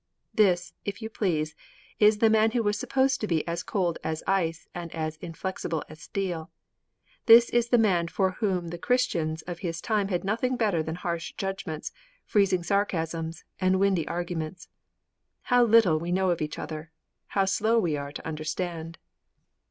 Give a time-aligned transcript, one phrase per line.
[0.35, 1.53] _"'This, if you please,
[1.99, 5.83] is the man who was supposed to be as cold as ice and as inflexible
[5.89, 6.49] as steel!
[7.27, 10.95] This is the man for whom the Christians of his time had nothing better than
[10.95, 11.91] harsh judgments,
[12.25, 14.69] freezing sarcasms and windy arguments!
[15.43, 16.91] How little we know of each other!
[17.37, 18.97] How slow we are to understand!